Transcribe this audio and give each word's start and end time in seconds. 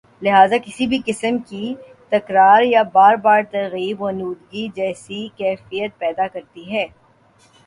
لہذا 0.21 0.57
کسی 0.65 0.85
بھی 0.87 0.99
قسم 1.05 1.37
کی 1.49 1.73
تکرار 2.11 2.61
یا 2.63 2.81
بار 2.93 3.15
بار 3.23 3.41
ترغیب 3.51 4.03
غنودگی 4.03 4.67
جیسی 4.75 5.27
کیفیت 5.37 5.97
پیدا 5.99 6.27
کرتی 6.27 6.71
ہے 6.71 6.85